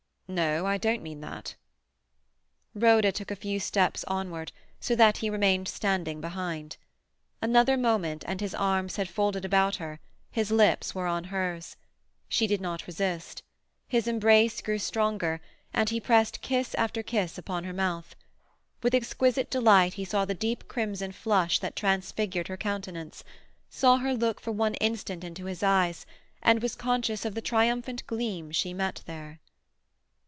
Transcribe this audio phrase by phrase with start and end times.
[0.33, 0.65] "No.
[0.65, 1.55] I don't mean that."
[2.73, 6.77] Rhoda took a few steps onward, so that he remained standing behind.
[7.41, 9.99] Another moment and his arms had folded about her,
[10.31, 11.75] his lips were on hers.
[12.29, 13.43] She did not resist.
[13.89, 15.41] His embrace grew stronger,
[15.73, 18.15] and he pressed kiss after kiss upon her mouth.
[18.81, 23.25] With exquisite delight he saw the deep crimson flush that transfigured her countenance;
[23.69, 26.05] saw her look for one instant into his eyes,
[26.41, 29.41] and was conscious of the triumphant gleam she met there.